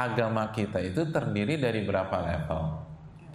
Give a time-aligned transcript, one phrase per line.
[0.00, 2.62] agama kita itu terdiri dari berapa level?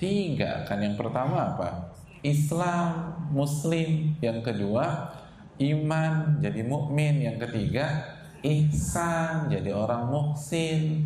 [0.01, 1.93] Tiga kan yang pertama apa?
[2.25, 4.17] Islam, Muslim.
[4.17, 5.13] Yang kedua
[5.61, 7.21] iman jadi mukmin.
[7.21, 7.85] Yang ketiga
[8.41, 11.05] ihsan jadi orang muhsin.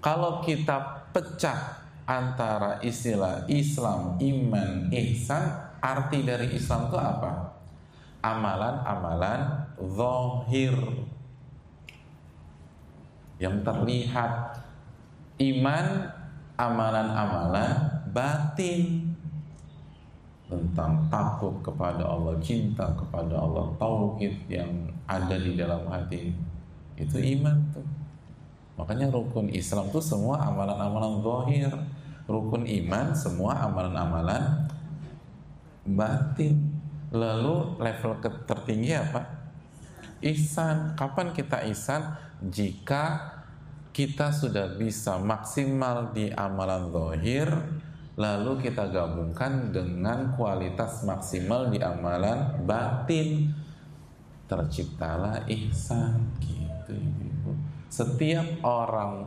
[0.00, 5.44] Kalau kita pecah antara istilah Islam, iman, ihsan,
[5.84, 7.32] arti dari Islam itu apa?
[8.24, 10.76] Amalan-amalan zahir
[13.40, 14.60] yang terlihat
[15.40, 15.86] iman
[16.60, 19.10] amalan-amalan batin
[20.50, 24.68] tentang takut kepada Allah, cinta kepada Allah, tauhid yang
[25.08, 26.34] ada di dalam hati
[27.00, 27.86] itu iman tuh.
[28.76, 31.70] Makanya rukun Islam tuh semua amalan-amalan zahir,
[32.28, 34.68] rukun iman semua amalan-amalan
[35.86, 36.76] batin.
[37.10, 39.26] Lalu level tertinggi apa?
[40.22, 40.94] Ihsan.
[40.94, 42.14] Kapan kita ihsan?
[42.40, 43.20] Jika
[43.90, 47.48] kita sudah bisa maksimal di amalan zahir,
[48.14, 53.50] lalu kita gabungkan dengan kualitas maksimal di amalan batin,
[54.46, 57.54] terciptalah ihsan gitu ibu.
[57.90, 59.26] Setiap orang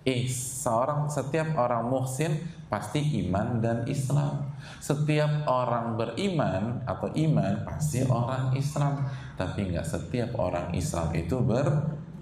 [0.00, 2.32] eh seorang setiap orang muhsin
[2.72, 4.48] pasti iman dan Islam.
[4.80, 9.04] Setiap orang beriman atau iman pasti orang Islam.
[9.36, 11.36] Tapi nggak setiap orang Islam itu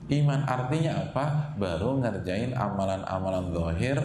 [0.09, 0.41] beriman.
[0.49, 1.53] Artinya apa?
[1.61, 4.01] Baru ngerjain amalan-amalan zahir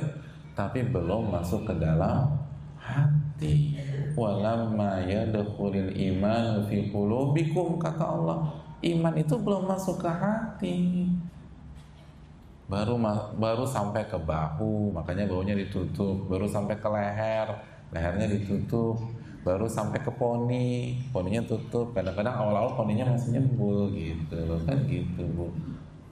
[0.51, 2.35] tapi belum masuk ke dalam
[2.75, 3.79] hati.
[4.19, 8.51] Walamma yadkhulul iman fi qulubikum kata Allah.
[8.83, 11.07] Iman itu belum masuk ke hati
[12.63, 12.95] baru
[13.37, 17.47] baru sampai ke bahu makanya bahunya ditutup baru sampai ke leher
[17.91, 18.97] lehernya ditutup
[19.43, 25.21] baru sampai ke poni poninya tutup kadang-kadang awal-awal poninya masih nyembul gitu loh kan gitu
[25.35, 25.51] bu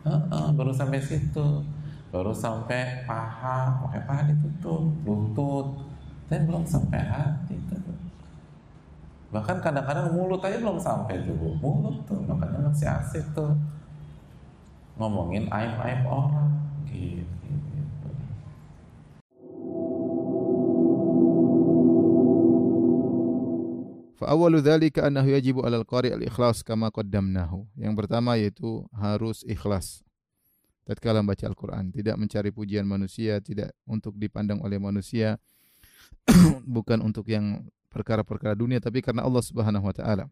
[0.06, 1.64] uh -uh, baru sampai situ.
[2.12, 5.68] Baru sampai paha pakai paha ditutup lutut.
[6.32, 7.82] Dan belum sampai hati tuh
[9.32, 13.56] bahkan kadang-kadang mulut aja belum sampai bu mulut tuh makanya masih asik tuh.
[15.00, 16.52] Ngomongin aib-aib orang
[16.92, 17.41] gitu.
[24.22, 27.66] Fa'awalu dzalika annahu yajibu 'alal qari' al-ikhlas kama qaddamnahu.
[27.74, 30.06] Yang pertama yaitu harus ikhlas.
[30.86, 35.42] Tatkala membaca Al-Qur'an, tidak mencari pujian manusia, tidak untuk dipandang oleh manusia,
[36.78, 40.30] bukan untuk yang perkara-perkara dunia tapi karena Allah Subhanahu wa taala.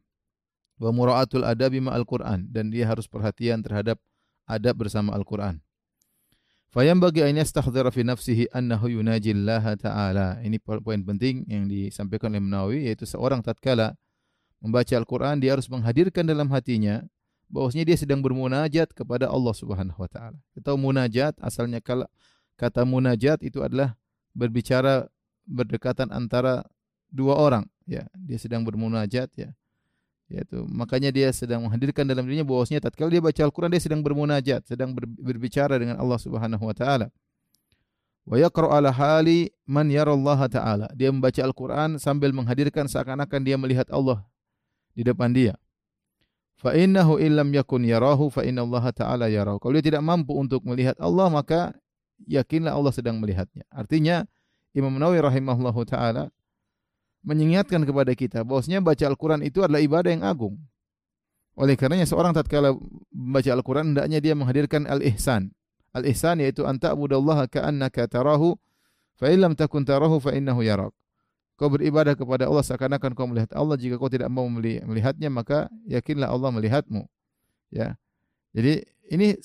[0.78, 3.98] Wa mura'atul adabi ma'al Qur'an dan dia harus perhatian terhadap
[4.46, 5.66] adab bersama Al-Quran.
[6.70, 10.28] Fayam bagi ayat yastakhdhira fi nafsihi annahu yunaji Allah Ta'ala.
[10.46, 13.98] Ini poin penting yang disampaikan oleh Menawi, yaitu seorang tatkala
[14.62, 17.02] membaca Al-Quran, dia harus menghadirkan dalam hatinya
[17.50, 20.38] bahwasanya dia sedang bermunajat kepada Allah Subhanahu wa taala.
[20.54, 21.82] Kita munajat asalnya
[22.54, 23.98] kata munajat itu adalah
[24.38, 25.10] berbicara
[25.50, 26.62] berdekatan antara
[27.10, 28.06] dua orang ya.
[28.14, 29.58] Dia sedang bermunajat ya
[30.30, 34.62] yaitu makanya dia sedang menghadirkan dalam dirinya bahwasanya tatkala dia baca Al-Qur'an dia sedang bermunajat,
[34.70, 37.10] sedang berbicara dengan Allah Subhanahu wa taala.
[38.30, 40.86] Wa yaqra'u ala hali man yara Allah taala.
[40.94, 44.22] Dia membaca Al-Qur'an sambil menghadirkan seakan-akan dia melihat Allah
[44.94, 45.58] di depan dia.
[46.62, 49.58] Fa innahu illam yakun yarahu fa inna Allah taala yarahu.
[49.58, 51.74] Kalau dia tidak mampu untuk melihat Allah maka
[52.30, 53.66] yakinlah Allah sedang melihatnya.
[53.74, 54.30] Artinya
[54.78, 56.30] Imam Nawawi rahimahullahu taala
[57.26, 60.56] mengingatkan kepada kita bahwasanya baca Al-Quran itu adalah ibadah yang agung.
[61.60, 62.72] Oleh karenanya seorang tatkala
[63.12, 65.52] membaca Al-Quran hendaknya dia menghadirkan al-ihsan.
[65.92, 68.56] Al-ihsan yaitu anta abudallaha ka'annaka tarahu
[69.20, 70.96] fa illam takun tarahu fa innahu yarak.
[71.60, 73.76] Kau beribadah kepada Allah seakan-akan kau melihat Allah.
[73.76, 77.04] Jika kau tidak mau melihatnya maka yakinlah Allah melihatmu.
[77.68, 78.00] Ya.
[78.56, 79.36] Jadi ini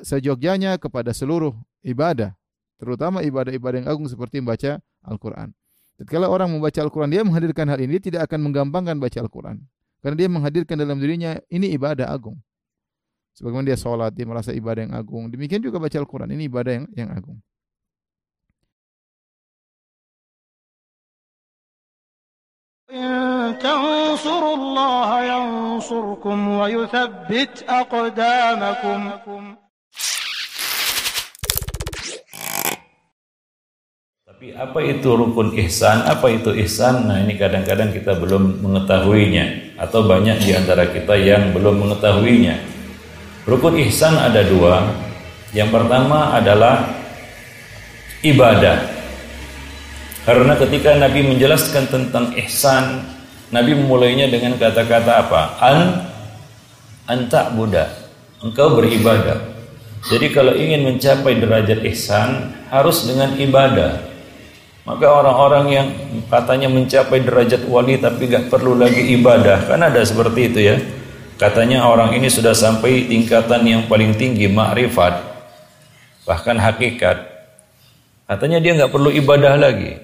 [0.00, 1.52] sejogjanya kepada seluruh
[1.84, 2.32] ibadah,
[2.80, 5.52] terutama ibadah-ibadah yang agung seperti membaca Al-Quran.
[5.97, 9.57] Tatkala orang membaca Al-Quran, dia menghadirkan hal ini, dia tidak akan menggampangkan baca Al-Quran.
[9.97, 12.37] Karena dia menghadirkan dalam dirinya, ini ibadah agung.
[13.33, 15.29] Sebagaimana dia sholat, dia merasa ibadah yang agung.
[15.33, 17.41] Demikian juga baca Al-Quran, ini ibadah yang, yang agung.
[23.57, 29.55] تنصروا الله ينصركم ويثبت أقدامكم
[34.42, 36.02] Tapi apa itu rukun ihsan?
[36.02, 37.06] Apa itu ihsan?
[37.06, 42.58] Nah ini kadang-kadang kita belum mengetahuinya atau banyak di antara kita yang belum mengetahuinya.
[43.46, 44.98] Rukun ihsan ada dua.
[45.54, 46.90] Yang pertama adalah
[48.26, 48.82] ibadah.
[50.26, 52.98] Karena ketika Nabi menjelaskan tentang ihsan,
[53.54, 55.42] Nabi memulainya dengan kata-kata apa?
[55.62, 55.78] An
[57.06, 57.86] anta buddha.
[58.42, 59.38] Engkau beribadah.
[60.10, 64.11] Jadi kalau ingin mencapai derajat ihsan harus dengan ibadah.
[64.82, 65.88] Maka orang-orang yang
[66.26, 70.76] katanya mencapai derajat wali tapi gak perlu lagi ibadah, kan ada seperti itu ya.
[71.38, 75.22] Katanya orang ini sudah sampai tingkatan yang paling tinggi, makrifat,
[76.26, 77.30] bahkan hakikat.
[78.26, 79.98] Katanya dia nggak perlu ibadah lagi.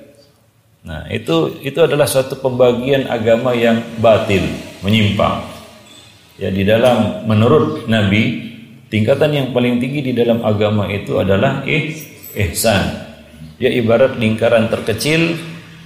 [0.83, 4.43] Nah itu itu adalah suatu pembagian agama yang batil,
[4.83, 5.47] menyimpang.
[6.43, 8.51] Ya di dalam menurut Nabi
[8.91, 11.99] tingkatan yang paling tinggi di dalam agama itu adalah ih,
[12.35, 13.08] ihsan
[13.59, 15.35] dia ibarat lingkaran terkecil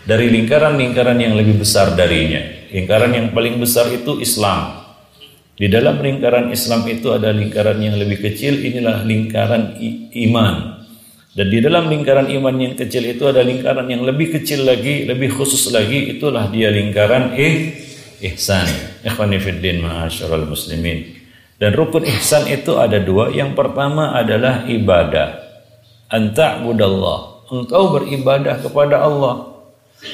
[0.05, 2.69] dari lingkaran-lingkaran yang lebih besar darinya.
[2.69, 4.83] Lingkaran yang paling besar itu Islam.
[5.57, 9.81] Di dalam lingkaran Islam itu ada lingkaran yang lebih kecil, inilah lingkaran
[10.29, 10.85] iman.
[11.33, 15.33] Dan di dalam lingkaran iman yang kecil itu ada lingkaran yang lebih kecil lagi, lebih
[15.33, 17.73] khusus lagi, itulah dia lingkaran eh,
[18.33, 18.69] ihsan.
[19.01, 21.09] Ikhwani fiddin ma'asyiral muslimin.
[21.57, 23.33] Dan rukun ihsan itu ada dua.
[23.33, 25.41] Yang pertama adalah ibadah.
[26.13, 29.53] Anta'budallah engkau beribadah kepada Allah.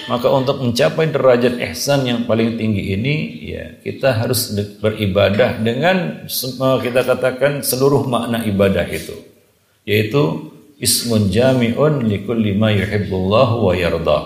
[0.05, 3.15] Maka untuk mencapai derajat ihsan yang paling tinggi ini
[3.57, 4.53] ya kita harus
[4.85, 6.29] beribadah dengan
[6.85, 9.17] kita katakan seluruh makna ibadah itu
[9.89, 14.21] yaitu ismun jami'un likulli ma yuhibbullahu wa yarda.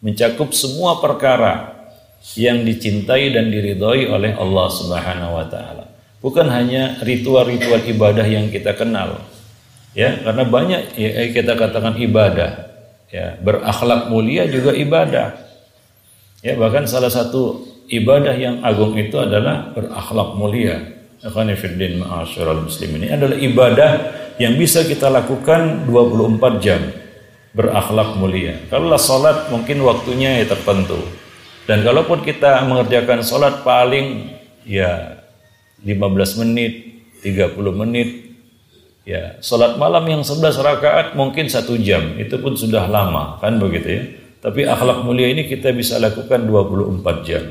[0.00, 1.76] Mencakup semua perkara
[2.32, 5.84] yang dicintai dan diridhoi oleh Allah Subhanahu wa taala.
[6.24, 9.20] Bukan hanya ritual-ritual ibadah yang kita kenal,
[9.96, 12.70] ya karena banyak ya, kita katakan ibadah.
[13.10, 15.34] Ya berakhlak mulia juga ibadah.
[16.40, 20.78] Ya bahkan salah satu ibadah yang agung itu adalah berakhlak mulia.
[21.20, 23.04] Akhwanifiddin ma'asyiral muslimin.
[23.04, 23.90] Ini adalah ibadah
[24.40, 26.80] yang bisa kita lakukan 24 jam.
[27.52, 28.56] Berakhlak mulia.
[28.70, 31.02] Kalau salat mungkin waktunya ya tertentu.
[31.66, 34.32] Dan kalaupun kita mengerjakan salat paling
[34.64, 35.20] ya
[35.84, 38.29] 15 menit, 30 menit,
[39.10, 43.88] Ya, salat malam yang 11 rakaat mungkin satu jam, itu pun sudah lama, kan begitu
[43.90, 44.02] ya.
[44.38, 47.42] Tapi akhlak mulia ini kita bisa lakukan 24 jam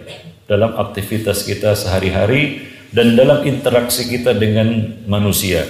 [0.48, 2.64] dalam aktivitas kita sehari-hari
[2.96, 5.68] dan dalam interaksi kita dengan manusia.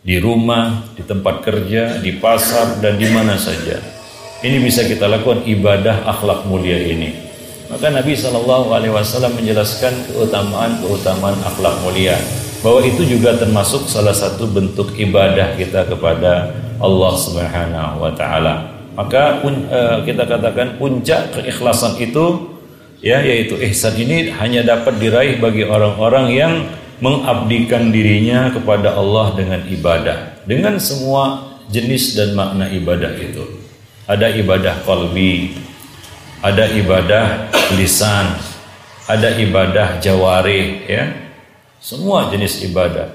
[0.00, 3.84] Di rumah, di tempat kerja, di pasar, dan di mana saja.
[4.40, 7.12] Ini bisa kita lakukan ibadah akhlak mulia ini.
[7.68, 12.16] Maka Nabi Shallallahu Alaihi Wasallam menjelaskan keutamaan keutamaan akhlak mulia
[12.62, 18.70] bahwa itu juga termasuk salah satu bentuk ibadah kita kepada Allah Subhanahu wa taala.
[18.94, 22.54] Maka uh, kita katakan puncak keikhlasan itu
[23.02, 26.54] ya yaitu ihsan ini hanya dapat diraih bagi orang-orang yang
[27.02, 33.42] mengabdikan dirinya kepada Allah dengan ibadah dengan semua jenis dan makna ibadah itu.
[34.06, 35.56] Ada ibadah kalbi,
[36.42, 38.38] ada ibadah lisan,
[39.10, 41.31] ada ibadah jawari ya
[41.82, 43.10] semua jenis ibadah.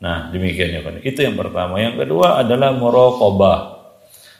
[0.00, 0.80] Nah, demikian ya.
[1.04, 1.76] Itu yang pertama.
[1.76, 3.58] Yang kedua adalah muraqabah,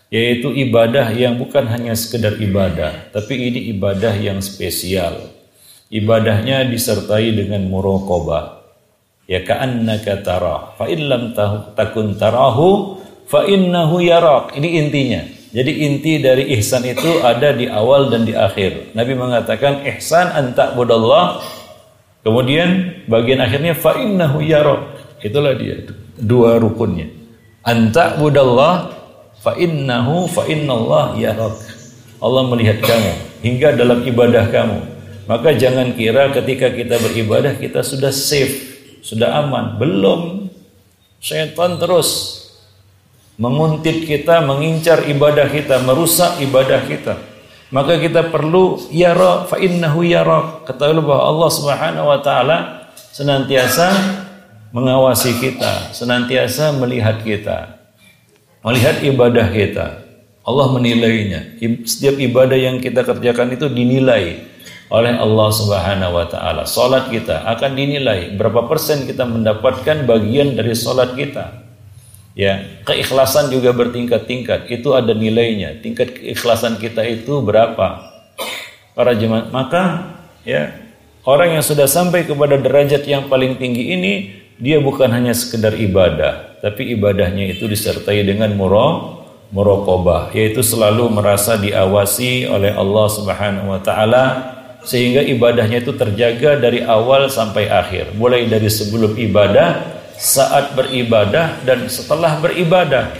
[0.08, 5.32] yaitu ibadah yang bukan hanya sekedar ibadah, tapi ini ibadah yang spesial.
[5.92, 8.64] Ibadahnya disertai dengan muraqabah.
[9.26, 10.74] Ya ka'annaka tara.
[10.74, 11.36] Fa in lam
[11.74, 14.54] takun tarahu fa innahu yarak.
[14.58, 15.22] Ini intinya.
[15.56, 18.98] Jadi inti dari ihsan itu ada di awal dan di akhir.
[18.98, 21.38] Nabi mengatakan ihsan anta budallah
[22.26, 24.98] Kemudian bagian akhirnya fa innahu yarak.
[25.22, 25.86] Itulah dia
[26.18, 27.06] dua rukunnya.
[27.62, 28.90] Anta budallah
[29.38, 30.42] fa innahu fa
[31.14, 31.54] yarak.
[32.18, 33.12] Allah melihat kamu
[33.46, 34.82] hingga dalam ibadah kamu.
[35.30, 38.74] Maka jangan kira ketika kita beribadah kita sudah safe,
[39.06, 39.78] sudah aman.
[39.78, 40.50] Belum.
[41.22, 42.42] Setan terus
[43.38, 47.35] menguntit kita, mengincar ibadah kita, merusak ibadah kita
[47.74, 52.56] maka kita perlu yara fa innahu yara ketahuilah bahwa Allah Subhanahu wa taala
[52.94, 53.90] senantiasa
[54.70, 57.76] mengawasi kita senantiasa melihat kita
[58.66, 59.86] melihat ibadah kita.
[60.42, 61.58] Allah menilainya.
[61.86, 64.42] Setiap ibadah yang kita kerjakan itu dinilai
[64.90, 66.66] oleh Allah Subhanahu wa taala.
[66.66, 68.34] Salat kita akan dinilai.
[68.34, 71.65] Berapa persen kita mendapatkan bagian dari salat kita
[72.36, 74.68] Ya, keikhlasan juga bertingkat-tingkat.
[74.68, 75.80] Itu ada nilainya.
[75.80, 78.12] Tingkat keikhlasan kita itu berapa?
[78.92, 80.12] Para jemaat, maka
[80.44, 80.76] ya,
[81.24, 84.12] orang yang sudah sampai kepada derajat yang paling tinggi ini
[84.60, 89.20] dia bukan hanya sekedar ibadah, tapi ibadahnya itu disertai dengan murah
[89.52, 94.24] muraqabah, yaitu selalu merasa diawasi oleh Allah Subhanahu wa taala
[94.86, 101.86] sehingga ibadahnya itu terjaga dari awal sampai akhir, mulai dari sebelum ibadah saat beribadah dan
[101.88, 103.12] setelah beribadah.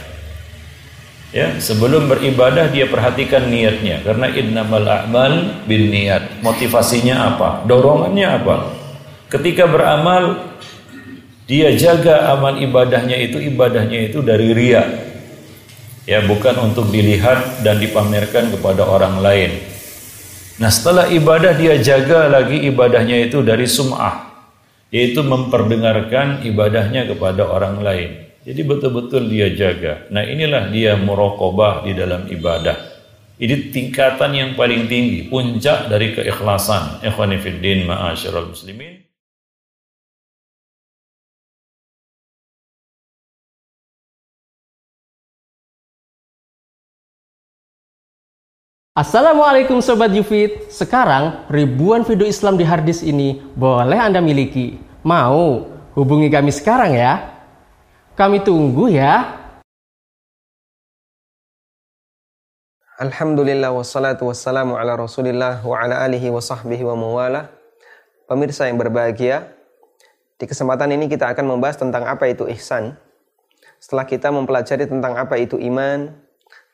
[1.35, 6.39] Ya, sebelum beribadah dia perhatikan niatnya karena innamal a'mal bin niat.
[6.39, 7.67] Motivasinya apa?
[7.67, 8.55] Dorongannya apa?
[9.27, 10.55] Ketika beramal
[11.47, 14.83] Dia jaga amal ibadahnya itu ibadahnya itu dari ria.
[16.03, 19.55] Ya, bukan untuk dilihat dan dipamerkan kepada orang lain.
[20.59, 24.36] Nah, setelah ibadah dia jaga lagi ibadahnya itu dari sum'ah,
[24.91, 28.09] yaitu memperdengarkan ibadahnya kepada orang lain.
[28.47, 30.07] Jadi betul-betul dia jaga.
[30.07, 32.75] Nah, inilah dia muraqabah di dalam ibadah.
[33.37, 37.03] Ini tingkatan yang paling tinggi, puncak dari keikhlasan.
[37.03, 39.06] Ikhwani fiddin ma'asyiral muslimin.
[48.97, 54.73] Assalamualaikum Sobat Yufid Sekarang ribuan video Islam di harddisk ini boleh Anda miliki.
[55.05, 55.69] Mau?
[55.93, 57.29] Hubungi kami sekarang ya.
[58.17, 59.37] Kami tunggu ya.
[62.97, 67.53] Alhamdulillah wassalatu wassalamu ala rasulillah wa ala alihi wa sahbihi wa mawala
[68.25, 69.45] Pemirsa yang berbahagia
[70.41, 72.97] Di kesempatan ini kita akan membahas tentang apa itu ihsan.
[73.77, 76.17] Setelah kita mempelajari tentang apa itu iman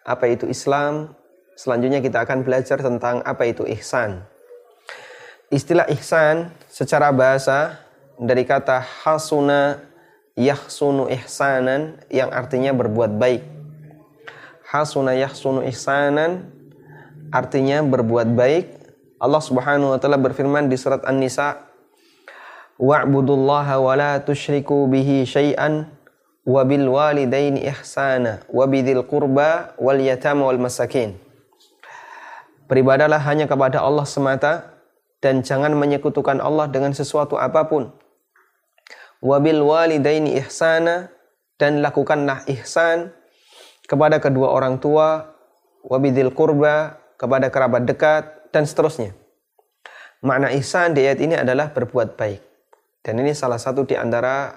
[0.08, 1.20] Apa itu Islam
[1.54, 4.26] Selanjutnya kita akan belajar tentang apa itu ihsan
[5.54, 7.78] Istilah ihsan secara bahasa
[8.18, 9.82] dari kata hasuna
[10.34, 13.54] yahsunu ihsanan yang artinya berbuat baik
[14.74, 16.50] hasuna yahsunu ihsanan
[17.30, 18.66] artinya berbuat baik.
[19.22, 21.62] Allah Subhanahu wa taala berfirman di surat An-Nisa
[22.82, 25.90] wa'budullaha wa la tusyriku bihi syai'an
[26.44, 31.16] wa bil walidaini ihsana wa bidzil qurba wal yatama wal masakin.
[32.68, 34.74] Beribadalah hanya kepada Allah semata
[35.24, 37.92] dan jangan menyekutukan Allah dengan sesuatu apa pun.
[39.24, 41.08] Wabil walidaini ihsana
[41.56, 43.16] dan lakukanlah ihsan
[43.88, 45.32] kepada kedua orang tua,
[45.84, 49.16] wabidil kurba, kepada kerabat dekat, dan seterusnya.
[50.24, 52.42] Makna ihsan di ayat ini adalah berbuat baik.
[53.04, 54.56] Dan ini salah satu di antara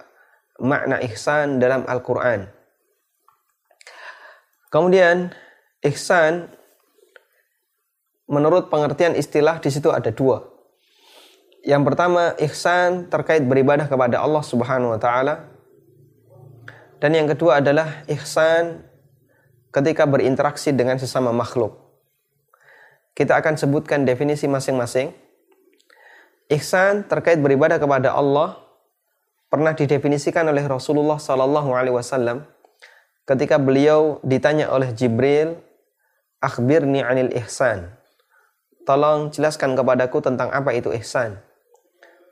[0.62, 2.46] makna ihsan dalam Al-Quran.
[4.70, 5.34] Kemudian,
[5.82, 6.46] ihsan
[8.26, 10.42] menurut pengertian istilah di situ ada dua.
[11.66, 15.50] Yang pertama, ihsan terkait beribadah kepada Allah Subhanahu wa taala.
[17.02, 18.86] Dan yang kedua adalah ihsan
[19.74, 21.74] ketika berinteraksi dengan sesama makhluk.
[23.18, 25.10] Kita akan sebutkan definisi masing-masing.
[26.46, 28.62] Ihsan terkait beribadah kepada Allah
[29.50, 32.46] pernah didefinisikan oleh Rasulullah Sallallahu Alaihi Wasallam
[33.26, 35.58] ketika beliau ditanya oleh Jibril,
[36.38, 37.95] "Akhbirni anil ihsan."
[38.86, 41.42] Tolong jelaskan kepadaku tentang apa itu ihsan.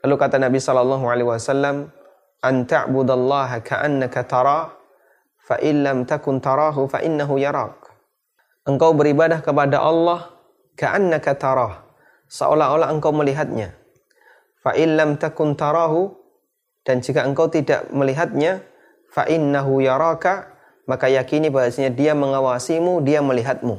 [0.01, 1.91] Lalu kata Nabi Sallallahu Alaihi Wasallam,
[2.39, 4.71] "An ta'budallaha ka'annaka tarah
[5.45, 7.77] fa illam takun tarahu fa innahu yarak.
[8.65, 10.33] Engkau beribadah kepada Allah
[10.73, 11.85] ka'annaka tarah,
[12.25, 13.77] seolah-olah engkau melihatnya.
[14.65, 16.17] Fa illam takun tarahu
[16.81, 18.65] dan jika engkau tidak melihatnya,
[19.13, 20.49] fa innahu yaraka,
[20.89, 23.77] maka yakini bahasanya dia mengawasimu, dia melihatmu.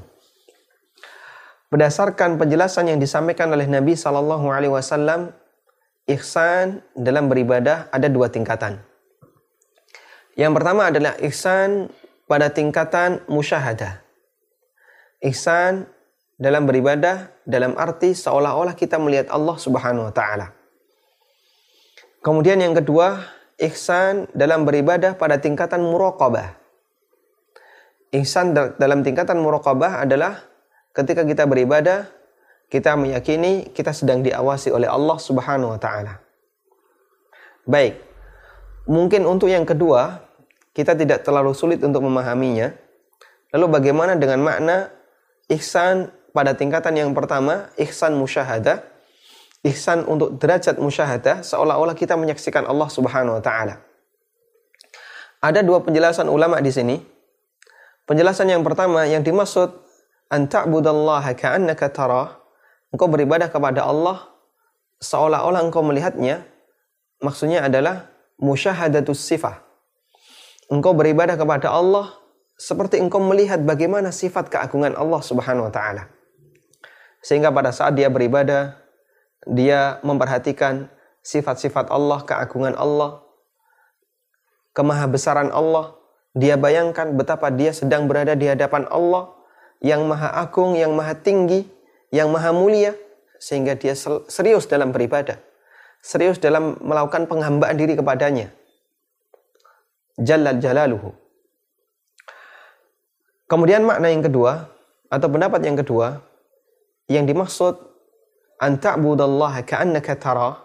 [1.67, 5.35] Berdasarkan penjelasan yang disampaikan oleh Nabi Shallallahu Alaihi Wasallam,
[6.07, 8.79] ihsan dalam beribadah ada dua tingkatan.
[10.39, 11.91] Yang pertama adalah ihsan
[12.31, 13.99] pada tingkatan musyahadah.
[15.27, 15.91] Ihsan
[16.39, 20.53] dalam beribadah dalam arti seolah-olah kita melihat Allah Subhanahu wa taala.
[22.23, 23.27] Kemudian yang kedua,
[23.59, 26.55] ihsan dalam beribadah pada tingkatan muraqabah.
[28.15, 30.47] Ihsan dalam tingkatan muraqabah adalah
[30.97, 32.09] ketika kita beribadah,
[32.73, 36.25] kita meyakini kita sedang diawasi oleh Allah Subhanahu wa taala.
[37.69, 38.01] Baik.
[38.89, 40.25] Mungkin untuk yang kedua,
[40.73, 42.73] kita tidak terlalu sulit untuk memahaminya.
[43.53, 44.89] Lalu bagaimana dengan makna
[45.53, 48.83] ihsan pada tingkatan yang pertama, ihsan musyahadah,
[49.67, 53.83] ihsan untuk derajat musyahadah seolah-olah kita menyaksikan Allah Subhanahu wa taala.
[55.43, 56.97] Ada dua penjelasan ulama di sini.
[58.07, 59.86] Penjelasan yang pertama yang dimaksud
[60.33, 62.41] an ta'budallaha ka'annaka tarah.
[62.95, 64.31] Engkau beribadah kepada Allah
[65.03, 66.47] seolah-olah engkau melihatnya.
[67.21, 69.67] Maksudnya adalah musyahadatus sifah
[70.71, 72.11] engkau beribadah kepada Allah
[72.57, 76.09] seperti engkau melihat bagaimana sifat keagungan Allah Subhanahu wa taala.
[77.21, 78.79] Sehingga pada saat dia beribadah,
[79.51, 80.89] dia memperhatikan
[81.27, 83.23] sifat-sifat Allah, keagungan Allah,
[84.73, 85.99] kemahabesaran Allah.
[86.37, 89.33] Dia bayangkan betapa dia sedang berada di hadapan Allah
[89.81, 91.67] yang maha agung, yang maha tinggi,
[92.13, 92.93] yang maha mulia.
[93.37, 93.93] Sehingga dia
[94.31, 95.37] serius dalam beribadah.
[96.01, 98.49] Serius dalam melakukan penghambaan diri kepadanya
[100.17, 101.13] Jalla Jalaluhu.
[103.47, 104.73] Kemudian makna yang kedua
[105.13, 106.19] atau pendapat yang kedua
[107.07, 107.79] yang dimaksud
[108.59, 110.59] an ta'budallaha ka'annaka tara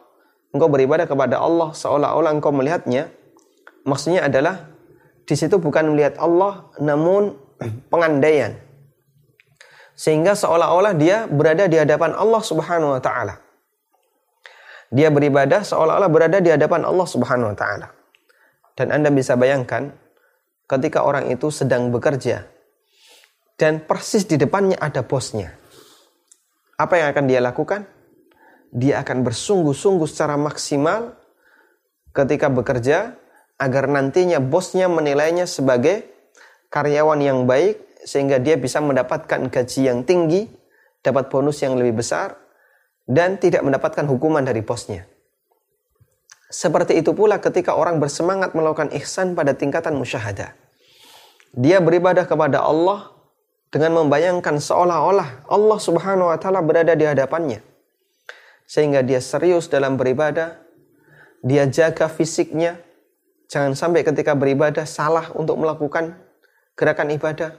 [0.49, 3.13] engkau beribadah kepada Allah seolah-olah engkau melihatnya
[3.85, 4.71] maksudnya adalah
[5.29, 7.37] di situ bukan melihat Allah namun
[7.93, 8.57] pengandaian.
[10.01, 13.37] Sehingga seolah-olah dia berada di hadapan Allah Subhanahu wa taala.
[14.89, 17.93] Dia beribadah seolah-olah berada di hadapan Allah Subhanahu wa taala.
[18.73, 19.93] Dan Anda bisa bayangkan
[20.65, 22.49] ketika orang itu sedang bekerja
[23.61, 25.53] dan persis di depannya ada bosnya.
[26.81, 27.85] Apa yang akan dia lakukan?
[28.73, 31.13] Dia akan bersungguh-sungguh secara maksimal
[32.09, 33.21] ketika bekerja
[33.61, 36.09] agar nantinya bosnya menilainya sebagai
[36.73, 40.49] karyawan yang baik sehingga dia bisa mendapatkan gaji yang tinggi,
[41.01, 42.37] dapat bonus yang lebih besar
[43.05, 45.05] dan tidak mendapatkan hukuman dari bosnya.
[46.51, 50.51] Seperti itu pula ketika orang bersemangat melakukan ihsan pada tingkatan musyahadah.
[51.55, 53.11] Dia beribadah kepada Allah
[53.71, 57.63] dengan membayangkan seolah-olah Allah Subhanahu wa taala berada di hadapannya.
[58.67, 60.59] Sehingga dia serius dalam beribadah,
[61.39, 62.79] dia jaga fisiknya,
[63.47, 66.19] jangan sampai ketika beribadah salah untuk melakukan
[66.75, 67.51] gerakan ibadah.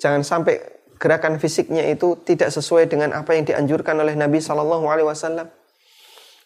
[0.00, 0.60] Jangan sampai
[0.98, 5.50] gerakan fisiknya itu tidak sesuai dengan apa yang dianjurkan oleh Nabi Shallallahu alaihi wasallam.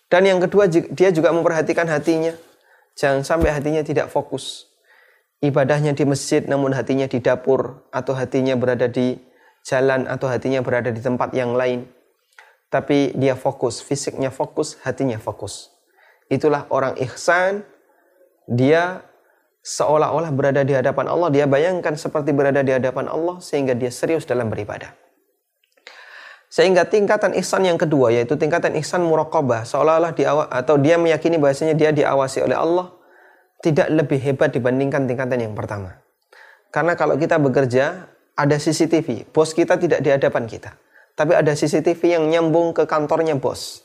[0.09, 2.33] Dan yang kedua dia juga memperhatikan hatinya.
[2.97, 4.69] Jangan sampai hatinya tidak fokus
[5.38, 9.19] ibadahnya di masjid namun hatinya di dapur atau hatinya berada di
[9.62, 11.87] jalan atau hatinya berada di tempat yang lain.
[12.69, 15.73] Tapi dia fokus, fisiknya fokus, hatinya fokus.
[16.28, 17.64] Itulah orang ihsan.
[18.45, 19.05] Dia
[19.68, 21.28] seolah-olah berada di hadapan Allah.
[21.28, 24.96] Dia bayangkan seperti berada di hadapan Allah sehingga dia serius dalam beribadah.
[26.48, 31.76] Sehingga tingkatan ihsan yang kedua yaitu tingkatan ihsan muraqabah seolah-olah dia atau dia meyakini bahasanya
[31.76, 32.96] dia diawasi oleh Allah
[33.60, 36.00] tidak lebih hebat dibandingkan tingkatan yang pertama.
[36.72, 39.28] Karena kalau kita bekerja, ada CCTV.
[39.28, 40.72] Bos kita tidak di hadapan kita.
[41.18, 43.82] Tapi ada CCTV yang nyambung ke kantornya bos.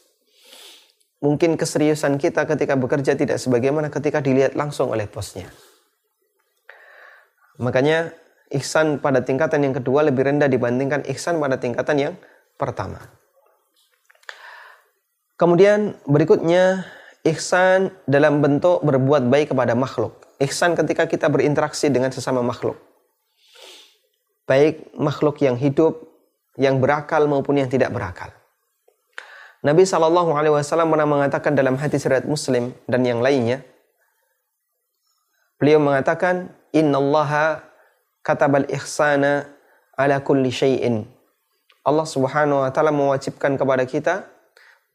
[1.19, 5.49] Mungkin keseriusan kita ketika bekerja tidak sebagaimana ketika dilihat langsung oleh bosnya.
[7.61, 8.13] Makanya
[8.53, 12.13] ihsan pada tingkatan yang kedua lebih rendah dibandingkan ihsan pada tingkatan yang
[12.57, 13.01] pertama.
[15.37, 16.85] Kemudian berikutnya
[17.23, 20.27] Ihsan dalam bentuk berbuat baik kepada makhluk.
[20.43, 22.75] Ihsan ketika kita berinteraksi dengan sesama makhluk.
[24.43, 26.03] Baik makhluk yang hidup,
[26.59, 28.27] yang berakal maupun yang tidak berakal.
[29.63, 33.63] Nabi Shallallahu Alaihi Wasallam pernah mengatakan dalam hadis riwayat Muslim dan yang lainnya,
[35.55, 37.61] beliau mengatakan, Inna Allah
[38.25, 39.45] katabal ihsana
[39.93, 41.05] ala kulli syai'in.
[41.85, 44.25] Allah Subhanahu wa taala mewajibkan kepada kita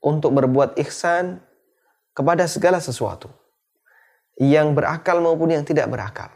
[0.02, 1.38] untuk berbuat ihsan
[2.16, 3.30] kepada segala sesuatu
[4.40, 6.30] yang berakal maupun yang tidak berakal.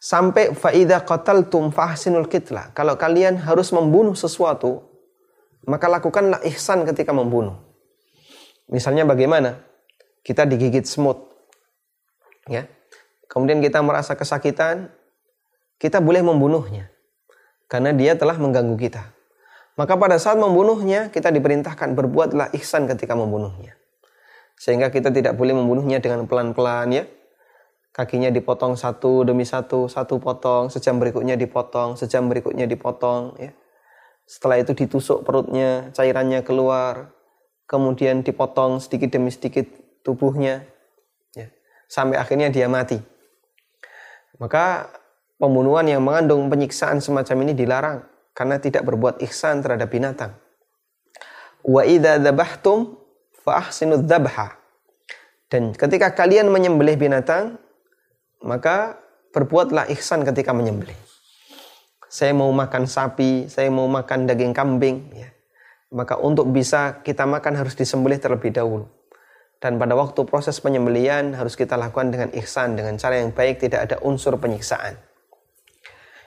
[0.00, 2.70] Sampai faida qataltum fahsinul kitla.
[2.72, 4.86] Kalau kalian harus membunuh sesuatu,
[5.66, 7.58] maka lakukanlah ihsan ketika membunuh.
[8.70, 9.66] Misalnya bagaimana?
[10.22, 11.26] Kita digigit semut.
[12.46, 12.70] Ya.
[13.26, 14.90] Kemudian kita merasa kesakitan,
[15.76, 16.88] kita boleh membunuhnya.
[17.66, 19.16] Karena dia telah mengganggu kita.
[19.76, 23.76] Maka pada saat membunuhnya, kita diperintahkan berbuatlah ihsan ketika membunuhnya.
[24.56, 27.04] Sehingga kita tidak boleh membunuhnya dengan pelan-pelan ya.
[27.92, 33.52] Kakinya dipotong satu demi satu, satu potong, sejam berikutnya dipotong, sejam berikutnya dipotong ya.
[34.28, 37.12] Setelah itu ditusuk perutnya, cairannya keluar,
[37.64, 39.64] kemudian dipotong sedikit demi sedikit
[40.04, 40.64] tubuhnya
[41.32, 41.48] ya.
[41.88, 43.00] Sampai akhirnya dia mati.
[44.36, 44.92] Maka
[45.40, 47.98] pembunuhan yang mengandung penyiksaan semacam ini dilarang
[48.36, 50.36] karena tidak berbuat ihsan terhadap binatang.
[51.64, 52.94] Wa idza dzabhtum
[53.44, 54.60] fa'ahsinu dzabha.
[55.46, 57.56] Dan ketika kalian menyembelih binatang,
[58.42, 58.98] maka
[59.30, 60.96] berbuatlah ihsan ketika menyembelih.
[62.06, 65.28] Saya mau makan sapi, saya mau makan daging kambing, ya.
[65.90, 68.86] maka untuk bisa kita makan harus disembelih terlebih dahulu.
[69.56, 73.88] Dan pada waktu proses penyembelian harus kita lakukan dengan ihsan, dengan cara yang baik, tidak
[73.88, 75.00] ada unsur penyiksaan.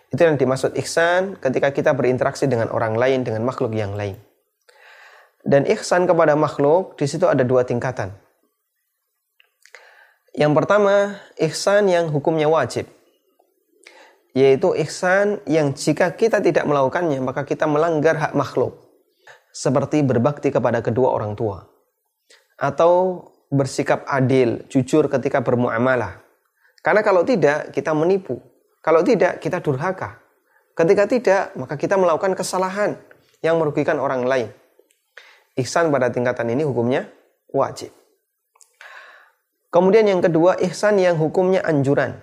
[0.09, 4.17] Itu yang dimaksud ihsan ketika kita berinteraksi dengan orang lain, dengan makhluk yang lain.
[5.45, 8.11] Dan ihsan kepada makhluk di situ ada dua tingkatan.
[10.33, 12.89] Yang pertama, ihsan yang hukumnya wajib.
[14.33, 18.77] Yaitu ihsan yang jika kita tidak melakukannya, maka kita melanggar hak makhluk.
[19.49, 21.78] Seperti berbakti kepada kedua orang tua.
[22.59, 26.21] Atau bersikap adil, jujur ketika bermuamalah.
[26.83, 28.39] Karena kalau tidak, kita menipu.
[28.79, 30.21] Kalau tidak, kita durhaka.
[30.77, 32.95] Ketika tidak, maka kita melakukan kesalahan
[33.43, 34.47] yang merugikan orang lain.
[35.59, 37.09] Ihsan pada tingkatan ini hukumnya
[37.51, 37.91] wajib.
[39.69, 42.15] Kemudian yang kedua, ihsan yang hukumnya anjuran.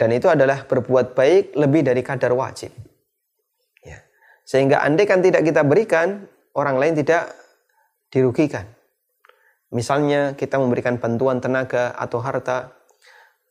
[0.00, 2.74] Dan itu adalah berbuat baik lebih dari kadar wajib.
[3.86, 4.02] Ya.
[4.42, 6.26] Sehingga andai kan tidak kita berikan,
[6.58, 7.30] orang lain tidak
[8.10, 8.66] dirugikan.
[9.72, 12.76] Misalnya kita memberikan bantuan tenaga atau harta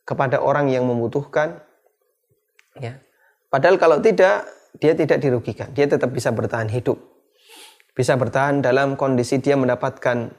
[0.06, 1.58] kepada orang yang membutuhkan
[2.78, 3.02] ya.
[3.50, 4.46] Padahal kalau tidak
[4.78, 6.96] dia tidak dirugikan, dia tetap bisa bertahan hidup.
[7.92, 10.32] Bisa bertahan dalam kondisi dia mendapatkan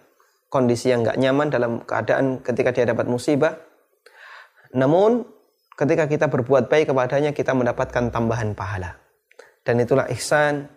[0.49, 3.59] kondisi yang nggak nyaman dalam keadaan ketika dia dapat musibah.
[4.73, 5.27] Namun
[5.77, 8.97] ketika kita berbuat baik kepadanya kita mendapatkan tambahan pahala.
[9.61, 10.71] Dan itulah ihsan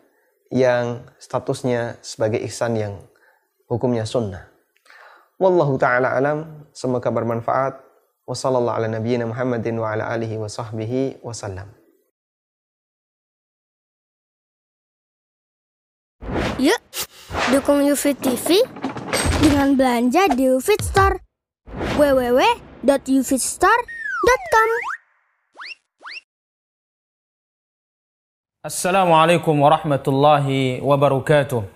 [0.50, 2.92] yang statusnya sebagai ihsan yang
[3.70, 4.55] hukumnya sunnah.
[5.36, 7.84] Wallahu taala alam, semoga bermanfaat.
[8.26, 11.68] Wassallallahu ala nabiyyina Muhammadin wa ala alihi wa sahbihi wasallam.
[16.56, 16.80] Yuk,
[17.52, 18.64] dukung UFIT TV
[19.44, 21.20] dengan belanja di UFIT Store.
[22.00, 24.70] www.ufitstore.com
[28.66, 31.75] Assalamualaikum warahmatullahi wabarakatuh.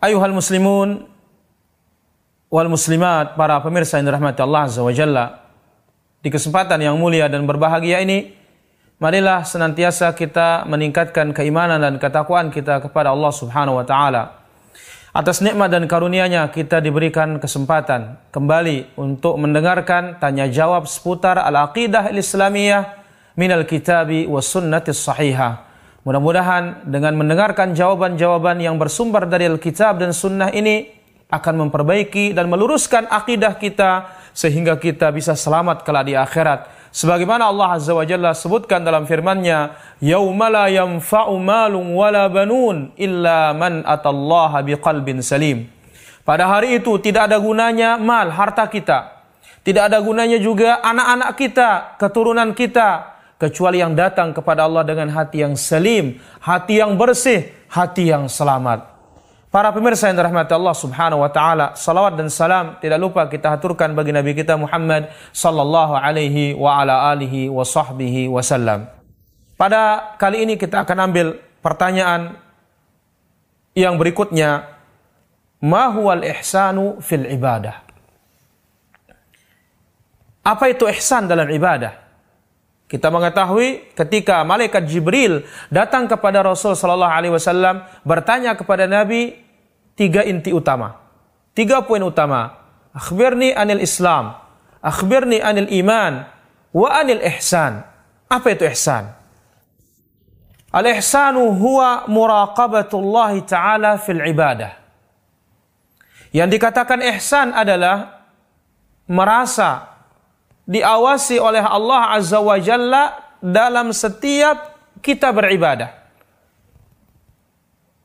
[0.00, 1.04] Ayuhal muslimun
[2.48, 5.44] wal muslimat, para pemirsa yang dirahmati Allah Azza wa Jalla.
[6.24, 8.32] Di kesempatan yang mulia dan berbahagia ini,
[8.96, 14.40] marilah senantiasa kita meningkatkan keimanan dan ketakwaan kita kepada Allah Subhanahu wa taala.
[15.12, 23.04] Atas nikmat dan karunia-Nya kita diberikan kesempatan kembali untuk mendengarkan tanya jawab seputar al-aqidah al-islamiyah
[23.36, 25.69] minal kitabi was sunnati sahihah
[26.00, 30.88] Mudah-mudahan dengan mendengarkan jawaban-jawaban yang bersumber dari Alkitab dan Sunnah ini
[31.28, 36.72] akan memperbaiki dan meluruskan akidah kita sehingga kita bisa selamat kelak di akhirat.
[36.88, 43.52] Sebagaimana Allah Azza wa Jalla sebutkan dalam firman-Nya yauma la yanfa'u malun wala banun illa
[43.52, 45.68] man atallaha biqalbin salim.
[46.24, 49.20] Pada hari itu tidak ada gunanya mal harta kita.
[49.60, 55.40] Tidak ada gunanya juga anak-anak kita keturunan kita kecuali yang datang kepada Allah dengan hati
[55.40, 59.00] yang salim hati yang bersih hati yang selamat
[59.50, 63.98] Para pemirsa yang dirahmati Allah Subhanahu wa taala, salawat dan salam tidak lupa kita haturkan
[63.98, 68.86] bagi nabi kita Muhammad sallallahu alaihi wa ala alihi wa sahbihi wasallam.
[69.58, 71.34] Pada kali ini kita akan ambil
[71.66, 72.38] pertanyaan
[73.74, 74.70] yang berikutnya,
[75.58, 77.82] ma huwal ihsanu fil ibadah?
[80.46, 82.09] Apa itu ihsan dalam ibadah?
[82.90, 89.38] Kita mengetahui ketika malaikat Jibril datang kepada Rasul sallallahu alaihi wasallam bertanya kepada Nabi
[89.94, 90.98] tiga inti utama.
[91.54, 92.58] Tiga poin utama.
[92.90, 94.34] Akhbirni anil Islam,
[94.82, 96.26] akhbirni anil iman,
[96.74, 97.86] wa anil ihsan.
[98.26, 99.14] Apa itu ihsan?
[100.74, 104.74] Al-ihsanu huwa muraqabatullah ta'ala fil ibadah.
[106.34, 108.26] Yang dikatakan ihsan adalah
[109.06, 109.99] merasa
[110.70, 115.98] diawasi oleh Allah Azza wa Jalla dalam setiap kita beribadah.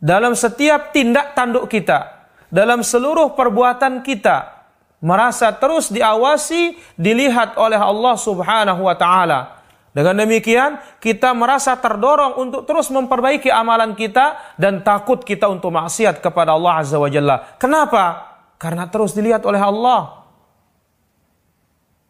[0.01, 4.65] Dalam setiap tindak tanduk kita, dalam seluruh perbuatan kita,
[5.01, 9.62] merasa terus diawasi, dilihat oleh Allah Subhanahu wa taala.
[9.95, 16.19] Dengan demikian, kita merasa terdorong untuk terus memperbaiki amalan kita dan takut kita untuk maksiat
[16.19, 17.56] kepada Allah Azza wa Jalla.
[17.56, 18.36] Kenapa?
[18.60, 20.24] Karena terus dilihat oleh Allah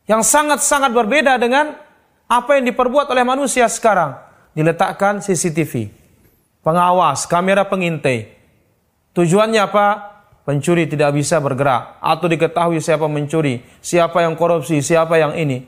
[0.06, 1.74] yang sangat-sangat berbeda dengan
[2.26, 4.18] apa yang diperbuat oleh manusia sekarang.
[4.56, 5.92] Diletakkan CCTV,
[6.64, 8.32] pengawas, kamera pengintai.
[9.12, 9.88] Tujuannya apa?
[10.46, 15.66] Pencuri tidak bisa bergerak atau diketahui siapa mencuri, siapa yang korupsi, siapa yang ini.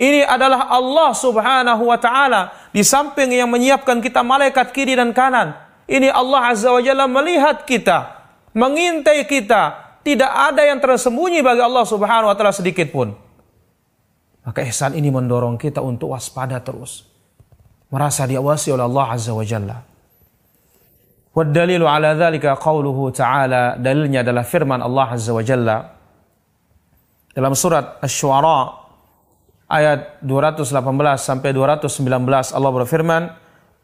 [0.00, 5.52] Ini adalah Allah Subhanahu wa taala di samping yang menyiapkan kita malaikat kiri dan kanan.
[5.84, 8.22] Ini Allah Azza wa Jalla melihat kita,
[8.54, 9.92] mengintai kita.
[10.00, 13.12] Tidak ada yang tersembunyi bagi Allah Subhanahu wa taala sedikit pun.
[14.40, 17.04] Maka ihsan ini mendorong kita untuk waspada terus.
[17.92, 19.76] Merasa diawasi oleh Allah Azza wa Jalla.
[21.30, 23.76] Wadalilu ala dhalika qawluhu ta'ala.
[23.76, 25.76] Dalilnya adalah firman Allah Azza wa Jalla.
[27.30, 28.74] Dalam surat Ash-Shu'ara
[29.70, 33.22] ayat 218 sampai 219 Allah berfirman,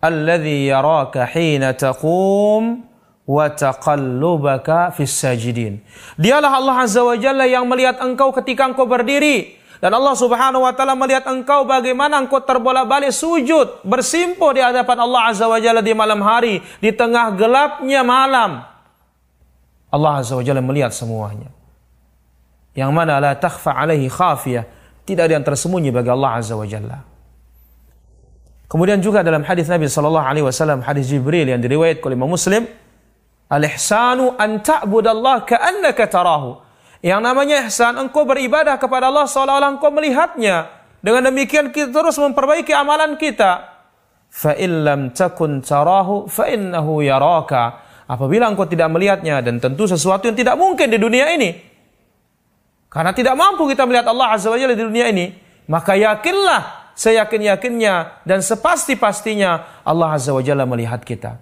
[0.02, 2.82] "Alladzi yaraka hina taqum
[3.28, 5.78] wa taqallubaka fis sajidin."
[6.18, 9.54] Dialah Allah Azza wa Jalla yang melihat engkau ketika engkau berdiri
[9.86, 15.30] dan Allah Subhanahu wa taala melihat engkau bagaimana engkau terbolak-balik sujud, bersimpuh di hadapan Allah
[15.30, 18.66] Azza wa Jalla di malam hari, di tengah gelapnya malam.
[19.94, 21.54] Allah Azza wa Jalla melihat semuanya.
[22.74, 24.66] yang mana la takhfa alaihi khafiyah,
[25.06, 27.06] tidak ada yang tersembunyi bagi Allah Azza wa Jalla.
[28.66, 32.66] Kemudian juga dalam hadis Nabi sallallahu alaihi wasallam hadis Jibril yang diriwayatkan oleh Imam Muslim,
[33.46, 36.65] al-ihsanu an ta'budallaha ka'annaka tarahu.
[37.06, 40.74] Yang namanya ihsan engkau beribadah kepada Allah seolah-olah engkau melihatnya.
[40.98, 43.62] Dengan demikian kita terus memperbaiki amalan kita.
[44.26, 47.78] Fa illam takun tarahu fa innahu yaraka.
[48.10, 51.54] Apabila engkau tidak melihatnya dan tentu sesuatu yang tidak mungkin di dunia ini.
[52.90, 55.30] Karena tidak mampu kita melihat Allah Azza wa Jalla di dunia ini,
[55.70, 61.38] maka yakinlah seyakin-yakinnya dan sepasti-pastinya Allah Azza wa Jalla melihat kita.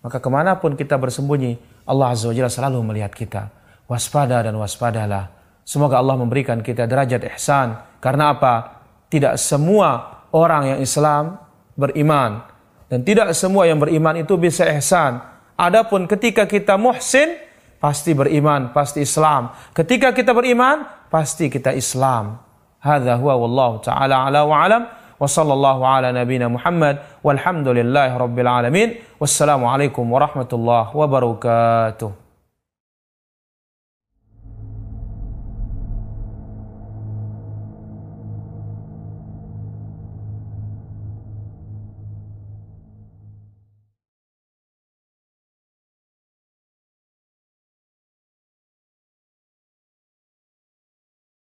[0.00, 3.55] Maka ke mana pun kita bersembunyi, Allah Azza wa Jalla selalu melihat kita
[3.86, 5.30] waspada dan waspadalah.
[5.66, 7.98] Semoga Allah memberikan kita derajat ihsan.
[7.98, 8.86] Karena apa?
[9.10, 11.38] Tidak semua orang yang Islam
[11.74, 12.46] beriman.
[12.86, 15.18] Dan tidak semua yang beriman itu bisa ihsan.
[15.58, 17.34] Adapun ketika kita muhsin,
[17.82, 19.50] pasti beriman, pasti Islam.
[19.74, 22.38] Ketika kita beriman, pasti kita Islam.
[22.78, 24.82] Hadha huwa wallahu ta'ala ala wa alam.
[25.16, 27.02] Wa sallallahu ala nabina Muhammad.
[27.26, 28.88] Walhamdulillahi rabbil alamin.
[29.18, 32.25] Wassalamualaikum warahmatullahi wabarakatuh.